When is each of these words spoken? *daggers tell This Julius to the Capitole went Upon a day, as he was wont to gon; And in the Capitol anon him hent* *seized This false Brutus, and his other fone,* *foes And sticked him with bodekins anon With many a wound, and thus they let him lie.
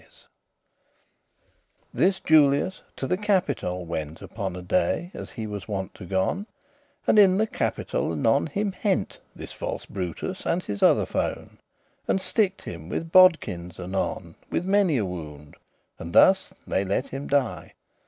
*daggers 0.01 0.03
tell 0.03 1.45
This 1.93 2.19
Julius 2.19 2.81
to 2.95 3.05
the 3.05 3.17
Capitole 3.17 3.85
went 3.85 4.23
Upon 4.23 4.55
a 4.55 4.63
day, 4.63 5.11
as 5.13 5.29
he 5.33 5.45
was 5.45 5.67
wont 5.67 5.93
to 5.93 6.05
gon; 6.07 6.47
And 7.05 7.19
in 7.19 7.37
the 7.37 7.45
Capitol 7.45 8.11
anon 8.11 8.47
him 8.47 8.71
hent* 8.71 9.09
*seized 9.19 9.21
This 9.35 9.53
false 9.53 9.85
Brutus, 9.85 10.43
and 10.43 10.63
his 10.63 10.81
other 10.81 11.05
fone,* 11.05 11.49
*foes 11.49 11.57
And 12.07 12.19
sticked 12.19 12.63
him 12.63 12.89
with 12.89 13.11
bodekins 13.11 13.79
anon 13.79 14.33
With 14.49 14.65
many 14.65 14.97
a 14.97 15.05
wound, 15.05 15.55
and 15.99 16.13
thus 16.13 16.51
they 16.65 16.83
let 16.83 17.09
him 17.09 17.27
lie. 17.27 17.73